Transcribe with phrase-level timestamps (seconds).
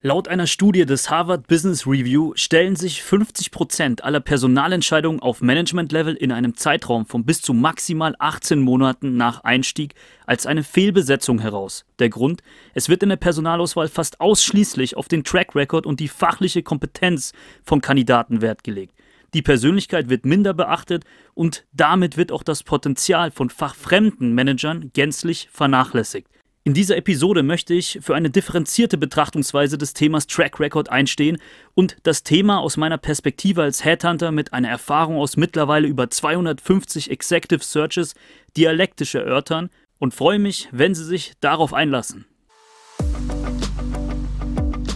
[0.00, 6.14] Laut einer Studie des Harvard Business Review stellen sich 50 Prozent aller Personalentscheidungen auf Management-Level
[6.14, 11.84] in einem Zeitraum von bis zu maximal 18 Monaten nach Einstieg als eine Fehlbesetzung heraus.
[11.98, 12.42] Der Grund?
[12.74, 17.32] Es wird in der Personalauswahl fast ausschließlich auf den Track Record und die fachliche Kompetenz
[17.64, 18.94] von Kandidaten Wert gelegt.
[19.34, 25.48] Die Persönlichkeit wird minder beachtet und damit wird auch das Potenzial von fachfremden Managern gänzlich
[25.50, 26.37] vernachlässigt.
[26.68, 31.38] In dieser Episode möchte ich für eine differenzierte Betrachtungsweise des Themas Track Record einstehen
[31.72, 37.10] und das Thema aus meiner Perspektive als Headhunter mit einer Erfahrung aus mittlerweile über 250
[37.10, 38.14] Executive Searches
[38.54, 42.26] dialektisch erörtern und freue mich, wenn Sie sich darauf einlassen.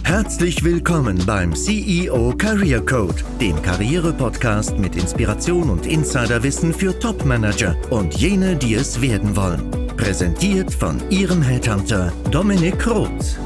[0.03, 8.13] Herzlich willkommen beim CEO Career Code, dem Karriere-Podcast mit Inspiration und Insiderwissen für Top-Manager und
[8.13, 9.82] jene, die es werden wollen.
[9.97, 13.37] Präsentiert von Ihrem Headhunter Dominik Roth.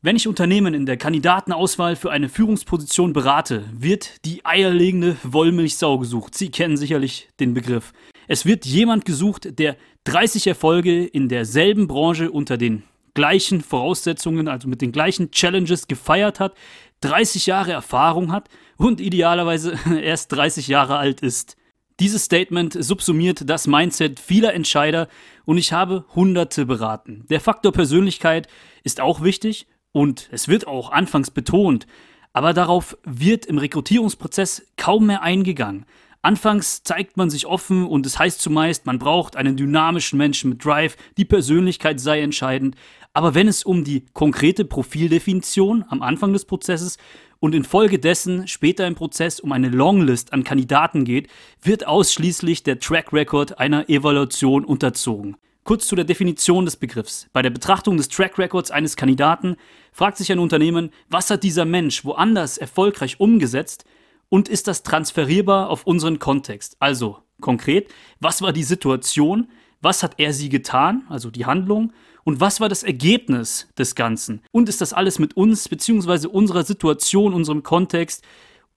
[0.00, 6.36] Wenn ich Unternehmen in der Kandidatenauswahl für eine Führungsposition berate, wird die eierlegende Wollmilchsau gesucht.
[6.36, 7.92] Sie kennen sicherlich den Begriff.
[8.28, 14.68] Es wird jemand gesucht, der 30 Erfolge in derselben Branche unter den gleichen Voraussetzungen, also
[14.68, 16.54] mit den gleichen Challenges gefeiert hat,
[17.00, 21.57] 30 Jahre Erfahrung hat und idealerweise erst 30 Jahre alt ist.
[22.00, 25.08] Dieses Statement subsumiert das Mindset vieler Entscheider
[25.44, 27.24] und ich habe Hunderte beraten.
[27.28, 28.46] Der Faktor Persönlichkeit
[28.84, 31.88] ist auch wichtig und es wird auch anfangs betont,
[32.32, 35.86] aber darauf wird im Rekrutierungsprozess kaum mehr eingegangen.
[36.20, 40.64] Anfangs zeigt man sich offen und es heißt zumeist, man braucht einen dynamischen Menschen mit
[40.64, 42.74] Drive, die Persönlichkeit sei entscheidend.
[43.12, 46.98] Aber wenn es um die konkrete Profildefinition am Anfang des Prozesses
[47.38, 51.28] und infolgedessen später im Prozess um eine Longlist an Kandidaten geht,
[51.62, 55.36] wird ausschließlich der Track Record einer Evaluation unterzogen.
[55.62, 57.28] Kurz zu der Definition des Begriffs.
[57.32, 59.56] Bei der Betrachtung des Track Records eines Kandidaten
[59.92, 63.84] fragt sich ein Unternehmen, was hat dieser Mensch woanders erfolgreich umgesetzt
[64.28, 66.76] und ist das transferierbar auf unseren Kontext?
[66.80, 69.48] Also konkret, was war die Situation,
[69.80, 71.92] was hat er sie getan, also die Handlung,
[72.24, 74.42] und was war das Ergebnis des Ganzen?
[74.52, 76.26] Und ist das alles mit uns bzw.
[76.26, 78.22] unserer Situation, unserem Kontext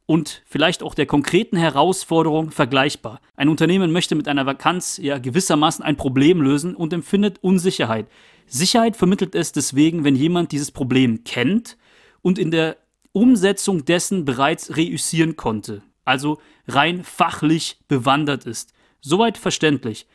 [0.06, 3.19] und vielleicht auch der konkreten Herausforderung vergleichbar?
[3.35, 8.07] Ein Unternehmen möchte mit einer Vakanz ja gewissermaßen ein Problem lösen und empfindet Unsicherheit.
[8.47, 11.78] Sicherheit vermittelt es deswegen, wenn jemand dieses Problem kennt
[12.22, 12.78] und in der
[13.13, 18.73] Umsetzung dessen bereits reüssieren konnte, also rein fachlich bewandert ist.
[19.01, 20.07] Soweit verständlich.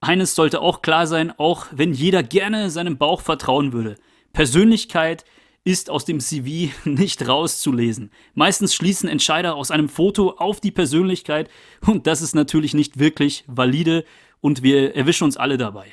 [0.00, 3.96] Eines sollte auch klar sein, auch wenn jeder gerne seinem Bauch vertrauen würde.
[4.32, 5.24] Persönlichkeit
[5.64, 8.10] ist aus dem CV nicht rauszulesen.
[8.34, 11.50] Meistens schließen Entscheider aus einem Foto auf die Persönlichkeit
[11.86, 14.04] und das ist natürlich nicht wirklich valide
[14.40, 15.86] und wir erwischen uns alle dabei.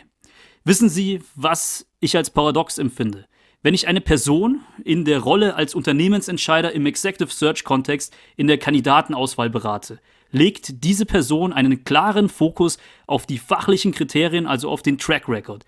[0.64, 3.26] Wissen Sie, was ich als paradox empfinde?
[3.68, 8.58] Wenn ich eine Person in der Rolle als Unternehmensentscheider im Executive Search Kontext in der
[8.58, 10.00] Kandidatenauswahl berate,
[10.32, 15.66] legt diese Person einen klaren Fokus auf die fachlichen Kriterien, also auf den Track Record.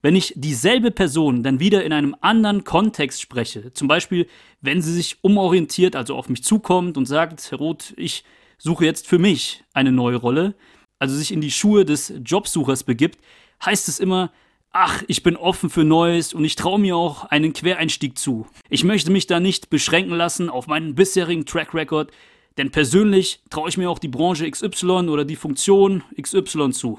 [0.00, 4.28] Wenn ich dieselbe Person dann wieder in einem anderen Kontext spreche, zum Beispiel,
[4.60, 8.22] wenn sie sich umorientiert, also auf mich zukommt und sagt, Herr Roth, ich
[8.58, 10.54] suche jetzt für mich eine neue Rolle,
[11.00, 13.18] also sich in die Schuhe des Jobsuchers begibt,
[13.64, 14.30] heißt es immer,
[14.72, 18.46] ach, ich bin offen für Neues und ich traue mir auch einen Quereinstieg zu.
[18.68, 22.12] Ich möchte mich da nicht beschränken lassen auf meinen bisherigen Track Record,
[22.56, 26.98] denn persönlich traue ich mir auch die Branche XY oder die Funktion XY zu.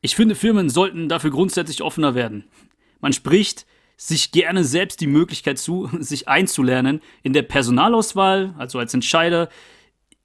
[0.00, 2.44] Ich finde, Firmen sollten dafür grundsätzlich offener werden.
[3.00, 3.66] Man spricht
[3.96, 7.00] sich gerne selbst die Möglichkeit zu, sich einzulernen.
[7.22, 9.48] In der Personalauswahl, also als Entscheider,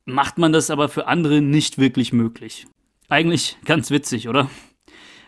[0.06, 2.66] macht man das aber für andere nicht wirklich möglich.
[3.10, 4.50] Eigentlich ganz witzig, oder?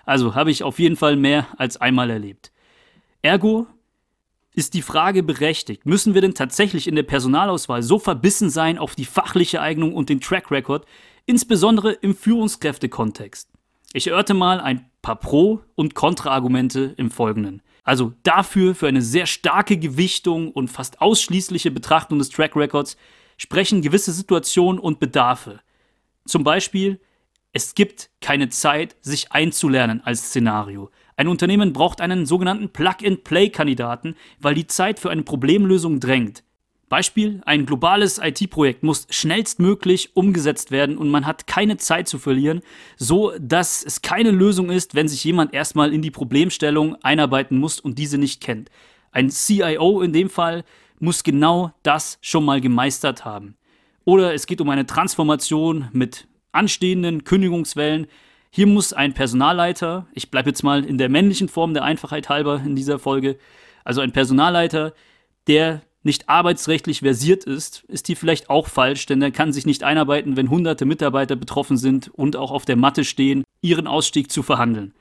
[0.09, 2.51] Also habe ich auf jeden Fall mehr als einmal erlebt.
[3.21, 3.67] Ergo
[4.55, 8.95] ist die Frage berechtigt, müssen wir denn tatsächlich in der Personalauswahl so verbissen sein auf
[8.95, 10.87] die fachliche Eignung und den Track Record,
[11.27, 13.51] insbesondere im Führungskräftekontext?
[13.93, 17.61] Ich erörte mal ein paar Pro- und Kontraargumente im Folgenden.
[17.83, 22.97] Also dafür für eine sehr starke Gewichtung und fast ausschließliche Betrachtung des Track Records
[23.37, 25.59] sprechen gewisse Situationen und Bedarfe.
[26.25, 26.99] Zum Beispiel,
[27.51, 30.91] es gibt keine Zeit, sich einzulernen als Szenario.
[31.17, 36.43] Ein Unternehmen braucht einen sogenannten Plug-and-Play-Kandidaten, weil die Zeit für eine Problemlösung drängt.
[36.89, 42.61] Beispiel, ein globales IT-Projekt muss schnellstmöglich umgesetzt werden und man hat keine Zeit zu verlieren,
[42.97, 47.79] so dass es keine Lösung ist, wenn sich jemand erstmal in die Problemstellung einarbeiten muss
[47.79, 48.69] und diese nicht kennt.
[49.11, 50.63] Ein CIO in dem Fall
[50.99, 53.55] muss genau das schon mal gemeistert haben.
[54.03, 56.27] Oder es geht um eine Transformation mit
[56.59, 58.07] anstehenden Kündigungswellen,
[58.51, 62.61] hier muss ein Personalleiter, ich bleibe jetzt mal in der männlichen Form der Einfachheit halber
[62.63, 63.37] in dieser Folge,
[63.83, 64.93] also ein Personalleiter
[65.47, 69.83] der nicht arbeitsrechtlich versiert ist, ist die vielleicht auch falsch, denn er kann sich nicht
[69.83, 74.43] einarbeiten, wenn hunderte Mitarbeiter betroffen sind und auch auf der Matte stehen, ihren Ausstieg zu
[74.43, 74.93] verhandeln.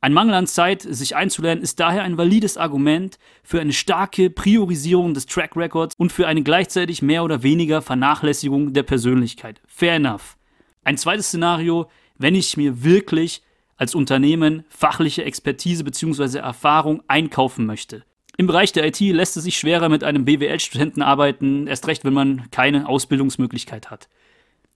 [0.00, 5.14] Ein Mangel an Zeit, sich einzulernen, ist daher ein valides Argument für eine starke Priorisierung
[5.14, 9.60] des Track Records und für eine gleichzeitig mehr oder weniger Vernachlässigung der Persönlichkeit.
[9.68, 10.36] Fair enough.
[10.84, 11.88] Ein zweites Szenario,
[12.18, 13.42] wenn ich mir wirklich
[13.76, 16.38] als Unternehmen fachliche Expertise bzw.
[16.38, 18.04] Erfahrung einkaufen möchte.
[18.36, 22.14] Im Bereich der IT lässt es sich schwerer mit einem BWL-Studenten arbeiten, erst recht, wenn
[22.14, 24.08] man keine Ausbildungsmöglichkeit hat.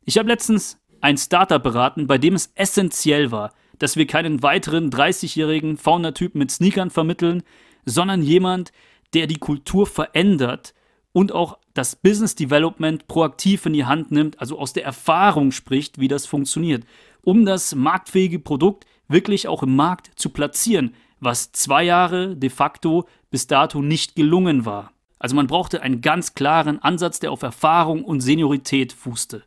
[0.04, 4.90] Ich habe letztens ein Startup beraten, bei dem es essentiell war, dass wir keinen weiteren
[4.90, 7.42] 30-jährigen Founder-Typ mit Sneakern vermitteln,
[7.84, 8.72] sondern jemand,
[9.14, 10.74] der die Kultur verändert
[11.12, 16.00] und auch das Business Development proaktiv in die Hand nimmt, also aus der Erfahrung spricht,
[16.00, 16.84] wie das funktioniert,
[17.22, 23.06] um das marktfähige Produkt wirklich auch im Markt zu platzieren, was zwei Jahre de facto
[23.30, 24.92] bis dato nicht gelungen war.
[25.18, 29.42] Also man brauchte einen ganz klaren Ansatz, der auf Erfahrung und Seniorität fußte.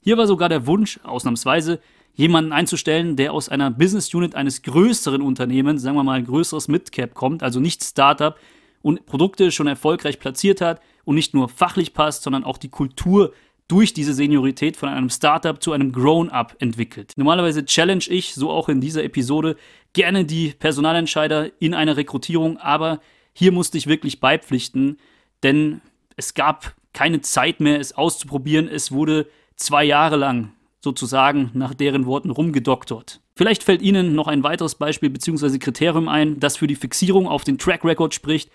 [0.00, 1.80] Hier war sogar der Wunsch, ausnahmsweise,
[2.14, 6.68] jemanden einzustellen, der aus einer Business Unit eines größeren Unternehmens, sagen wir mal ein größeres
[6.68, 8.36] Midcap kommt, also nicht Startup
[8.82, 13.32] und Produkte schon erfolgreich platziert hat und nicht nur fachlich passt, sondern auch die Kultur
[13.68, 17.12] durch diese Seniorität von einem Startup zu einem Grown-up entwickelt.
[17.16, 19.56] Normalerweise challenge ich, so auch in dieser Episode,
[19.92, 23.00] gerne die Personalentscheider in einer Rekrutierung, aber
[23.34, 24.98] hier musste ich wirklich beipflichten,
[25.42, 25.82] denn
[26.16, 28.66] es gab keine Zeit mehr, es auszuprobieren.
[28.66, 33.20] Es wurde zwei Jahre lang sozusagen nach deren Worten rumgedoktert.
[33.36, 35.58] Vielleicht fällt Ihnen noch ein weiteres Beispiel bzw.
[35.58, 38.50] Kriterium ein, das für die Fixierung auf den Track Record spricht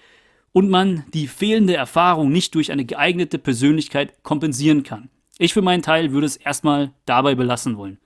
[0.53, 5.09] und man die fehlende Erfahrung nicht durch eine geeignete Persönlichkeit kompensieren kann.
[5.39, 7.97] Ich für meinen Teil würde es erstmal dabei belassen wollen.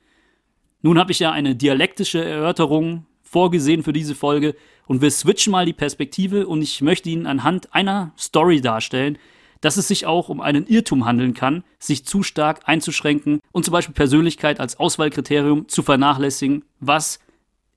[0.82, 4.56] Nun habe ich ja eine dialektische Erörterung vorgesehen für diese Folge
[4.86, 9.18] und wir switchen mal die Perspektive und ich möchte Ihnen anhand einer Story darstellen,
[9.60, 13.74] dass es sich auch um einen Irrtum handeln kann, sich zu stark einzuschränken und zum
[13.74, 17.20] Beispiel Persönlichkeit als Auswahlkriterium zu vernachlässigen, was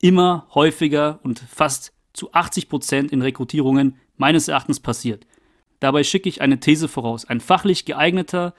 [0.00, 5.26] immer häufiger und fast zu 80 Prozent in Rekrutierungen meines Erachtens passiert.
[5.80, 7.24] Dabei schicke ich eine These voraus.
[7.24, 8.54] Ein fachlich geeigneter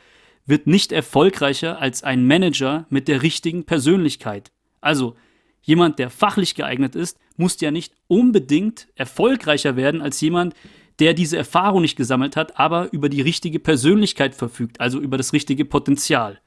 [0.46, 4.52] wird nicht erfolgreicher als ein Manager mit der richtigen Persönlichkeit.
[4.82, 5.16] Also,
[5.62, 10.56] jemand, der fachlich geeignet ist, muss ja nicht unbedingt erfolgreicher werden als jemand,
[11.00, 15.34] der diese Erfahrung nicht gesammelt hat, aber über die richtige Persönlichkeit verfügt, also über das
[15.34, 16.40] richtige Potenzial.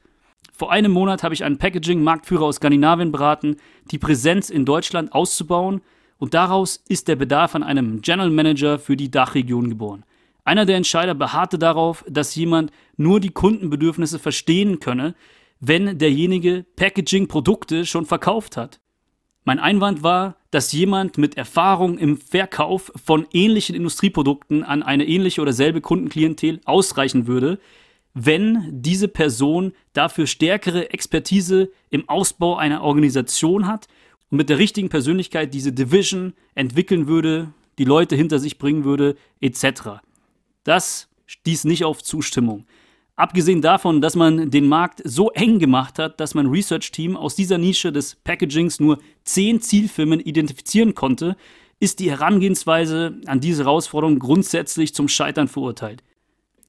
[0.53, 3.57] Vor einem Monat habe ich einen Packaging-Marktführer aus Skandinavien beraten,
[3.91, 5.81] die Präsenz in Deutschland auszubauen
[6.25, 10.07] und daraus ist der Bedarf an einem General Manager für die Dachregion geboren.
[10.43, 15.15] Einer der Entscheider beharrte darauf, dass jemand nur die Kundenbedürfnisse verstehen könne,
[15.61, 18.81] wenn derjenige Packaging-Produkte schon verkauft hat.
[19.45, 25.43] Mein Einwand war, dass jemand mit Erfahrung im Verkauf von ähnlichen Industrieprodukten an eine ähnliche
[25.43, 27.59] oder selbe Kundenklientel ausreichen würde,
[28.15, 33.89] wenn diese Person dafür stärkere Expertise im Ausbau einer Organisation hat
[34.35, 39.15] und mit der richtigen Persönlichkeit diese Division entwickeln würde, die Leute hinter sich bringen würde,
[39.41, 40.01] etc.
[40.65, 42.67] Das stieß nicht auf Zustimmung.
[43.15, 47.59] Abgesehen davon, dass man den Markt so eng gemacht hat, dass mein Research-Team aus dieser
[47.59, 51.37] Nische des Packagings nur zehn Zielfirmen identifizieren konnte,
[51.79, 56.03] ist die Herangehensweise an diese Herausforderung grundsätzlich zum Scheitern verurteilt.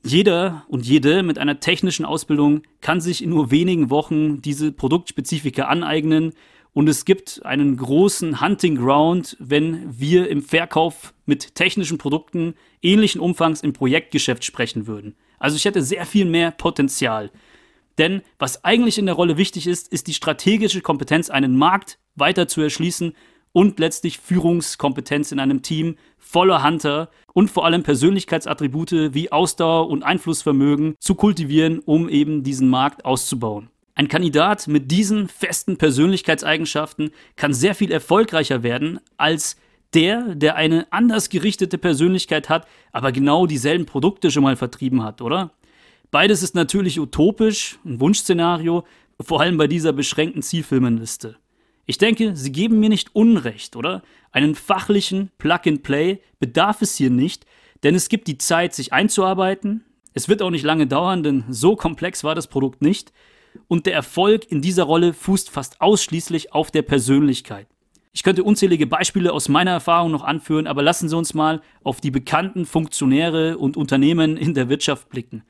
[0.03, 5.63] Jeder und jede mit einer technischen Ausbildung kann sich in nur wenigen Wochen diese Produktspezifika
[5.63, 6.33] aneignen,
[6.75, 13.21] und es gibt einen großen Hunting Ground, wenn wir im Verkauf mit technischen Produkten ähnlichen
[13.21, 15.15] Umfangs im Projektgeschäft sprechen würden.
[15.39, 17.31] Also ich hätte sehr viel mehr Potenzial.
[17.97, 22.49] Denn was eigentlich in der Rolle wichtig ist, ist die strategische Kompetenz, einen Markt weiter
[22.49, 23.13] zu erschließen
[23.53, 30.03] und letztlich Führungskompetenz in einem Team voller Hunter und vor allem Persönlichkeitsattribute wie Ausdauer und
[30.03, 33.69] Einflussvermögen zu kultivieren, um eben diesen Markt auszubauen.
[33.97, 39.55] Ein Kandidat mit diesen festen Persönlichkeitseigenschaften kann sehr viel erfolgreicher werden als
[39.93, 45.21] der, der eine anders gerichtete Persönlichkeit hat, aber genau dieselben Produkte schon mal vertrieben hat,
[45.21, 45.51] oder?
[46.11, 48.83] Beides ist natürlich utopisch, ein Wunschszenario,
[49.21, 51.37] vor allem bei dieser beschränkten Zielfilmenliste.
[51.85, 54.03] Ich denke, Sie geben mir nicht Unrecht, oder?
[54.33, 57.45] Einen fachlichen Plug-and-Play bedarf es hier nicht,
[57.83, 59.85] denn es gibt die Zeit, sich einzuarbeiten.
[60.13, 63.13] Es wird auch nicht lange dauern, denn so komplex war das Produkt nicht
[63.67, 67.67] und der Erfolg in dieser Rolle fußt fast ausschließlich auf der Persönlichkeit.
[68.13, 71.99] Ich könnte unzählige Beispiele aus meiner Erfahrung noch anführen, aber lassen Sie uns mal auf
[71.99, 75.43] die bekannten Funktionäre und Unternehmen in der Wirtschaft blicken.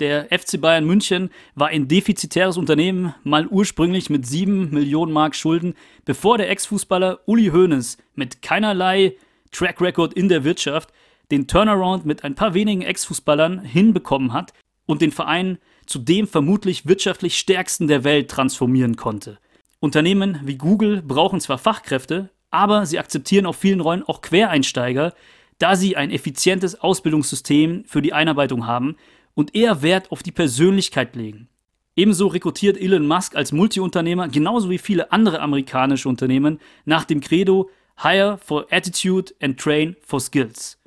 [0.00, 5.74] Der FC Bayern München war ein defizitäres Unternehmen, mal ursprünglich mit 7 Millionen Mark Schulden,
[6.04, 9.16] bevor der Ex-Fußballer Uli Hoeneß mit keinerlei
[9.52, 10.92] Track Record in der Wirtschaft
[11.30, 14.52] den Turnaround mit ein paar wenigen Ex-Fußballern hinbekommen hat
[14.84, 19.38] und den Verein zu dem vermutlich wirtschaftlich stärksten der Welt transformieren konnte.
[19.80, 25.12] Unternehmen wie Google brauchen zwar Fachkräfte, aber sie akzeptieren auf vielen Rollen auch Quereinsteiger,
[25.58, 28.96] da sie ein effizientes Ausbildungssystem für die Einarbeitung haben
[29.34, 31.48] und eher Wert auf die Persönlichkeit legen.
[31.96, 37.70] Ebenso rekrutiert Elon Musk als Multiunternehmer genauso wie viele andere amerikanische Unternehmen nach dem Credo
[38.02, 40.78] Hire for Attitude and Train for Skills.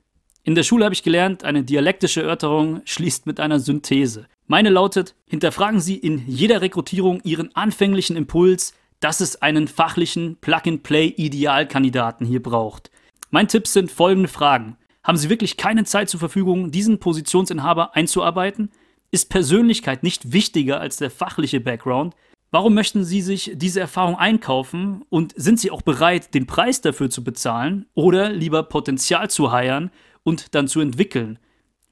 [0.43, 4.27] In der Schule habe ich gelernt, eine dialektische Erörterung schließt mit einer Synthese.
[4.49, 12.25] Meine lautet, hinterfragen Sie in jeder Rekrutierung Ihren anfänglichen Impuls, dass es einen fachlichen Plug-and-Play-Idealkandidaten
[12.25, 12.89] hier braucht.
[13.29, 14.77] Mein Tipp sind folgende Fragen.
[15.03, 18.71] Haben Sie wirklich keine Zeit zur Verfügung, diesen Positionsinhaber einzuarbeiten?
[19.11, 22.15] Ist Persönlichkeit nicht wichtiger als der fachliche Background?
[22.49, 27.09] Warum möchten Sie sich diese Erfahrung einkaufen und sind Sie auch bereit, den Preis dafür
[27.09, 29.91] zu bezahlen oder lieber Potenzial zu heiern
[30.23, 31.37] und dann zu entwickeln?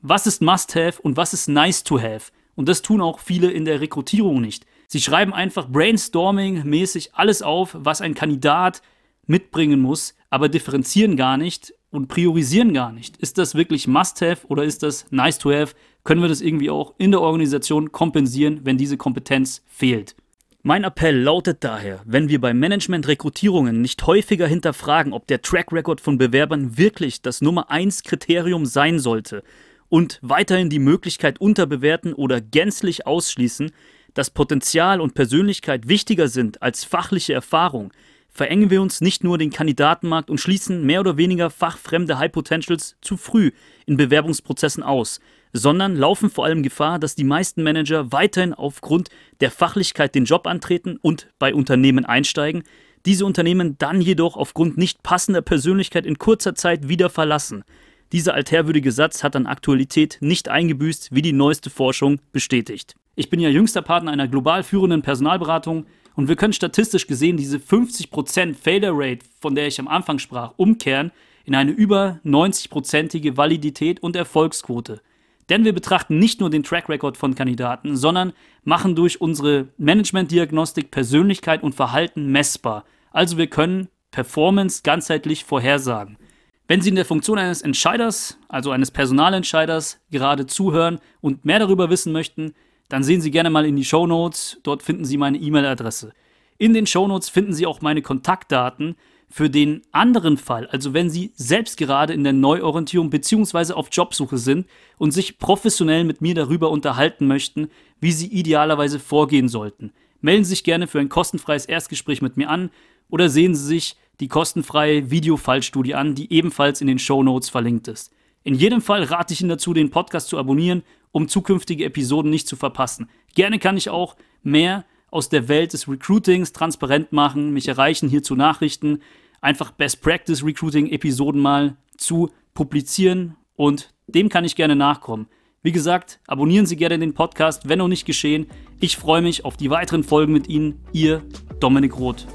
[0.01, 2.31] Was ist Must-Have und was ist Nice-to-Have?
[2.55, 4.65] Und das tun auch viele in der Rekrutierung nicht.
[4.87, 8.81] Sie schreiben einfach brainstorming-mäßig alles auf, was ein Kandidat
[9.27, 13.17] mitbringen muss, aber differenzieren gar nicht und priorisieren gar nicht.
[13.17, 15.73] Ist das wirklich Must-Have oder ist das Nice-to-Have?
[16.03, 20.15] Können wir das irgendwie auch in der Organisation kompensieren, wenn diese Kompetenz fehlt?
[20.61, 26.01] Mein Appell lautet daher, wenn wir bei Management-Rekrutierungen nicht häufiger hinterfragen, ob der Track Record
[26.01, 29.43] von Bewerbern wirklich das Nummer 1 Kriterium sein sollte
[29.89, 33.71] und weiterhin die Möglichkeit unterbewerten oder gänzlich ausschließen,
[34.13, 37.91] dass Potenzial und Persönlichkeit wichtiger sind als fachliche Erfahrung,
[38.29, 42.97] verengen wir uns nicht nur den Kandidatenmarkt und schließen mehr oder weniger fachfremde High Potentials
[43.01, 43.51] zu früh
[43.85, 45.21] in Bewerbungsprozessen aus,
[45.53, 50.47] sondern laufen vor allem Gefahr, dass die meisten Manager weiterhin aufgrund der Fachlichkeit den Job
[50.47, 52.63] antreten und bei Unternehmen einsteigen,
[53.05, 57.63] diese Unternehmen dann jedoch aufgrund nicht passender Persönlichkeit in kurzer Zeit wieder verlassen.
[58.11, 62.95] Dieser altherwürdige Satz hat an Aktualität nicht eingebüßt, wie die neueste Forschung bestätigt.
[63.15, 65.85] Ich bin ja jüngster Partner einer global führenden Personalberatung,
[66.15, 70.53] und wir können statistisch gesehen diese 50% Failure Rate, von der ich am Anfang sprach,
[70.57, 71.11] umkehren
[71.43, 75.01] in eine über 90%ige Validität und Erfolgsquote.
[75.49, 78.33] Denn wir betrachten nicht nur den Track Record von Kandidaten, sondern
[78.63, 82.85] machen durch unsere Management-Diagnostik Persönlichkeit und Verhalten messbar.
[83.11, 86.17] Also wir können Performance ganzheitlich vorhersagen.
[86.67, 91.91] Wenn Sie in der Funktion eines Entscheiders, also eines Personalentscheiders, gerade zuhören und mehr darüber
[91.91, 92.55] wissen möchten,
[92.89, 94.59] dann sehen Sie gerne mal in die Show Notes.
[94.63, 96.13] Dort finden Sie meine E-Mail-Adresse.
[96.57, 98.95] In den Show Notes finden Sie auch meine Kontaktdaten
[99.29, 103.73] für den anderen Fall, also wenn Sie selbst gerade in der Neuorientierung bzw.
[103.73, 104.67] auf Jobsuche sind
[104.97, 107.69] und sich professionell mit mir darüber unterhalten möchten,
[107.99, 109.91] wie Sie idealerweise vorgehen sollten.
[110.21, 112.69] Melden Sie sich gerne für ein kostenfreies Erstgespräch mit mir an
[113.09, 117.87] oder sehen Sie sich die kostenfreie Videofallstudie an, die ebenfalls in den Show Notes verlinkt
[117.87, 118.11] ist.
[118.43, 120.83] In jedem Fall rate ich Ihnen dazu, den Podcast zu abonnieren
[121.15, 123.07] um zukünftige Episoden nicht zu verpassen.
[123.35, 128.35] Gerne kann ich auch mehr aus der Welt des Recruitings transparent machen, mich erreichen, hierzu
[128.35, 128.99] Nachrichten,
[129.39, 135.27] einfach Best Practice Recruiting Episoden mal zu publizieren und dem kann ich gerne nachkommen.
[135.63, 138.47] Wie gesagt, abonnieren Sie gerne den Podcast, wenn noch nicht geschehen.
[138.81, 140.83] Ich freue mich auf die weiteren Folgen mit Ihnen.
[140.91, 141.23] Ihr
[141.61, 142.27] Dominik Roth.